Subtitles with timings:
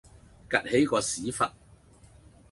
[0.49, 1.45] 趷起個屎忽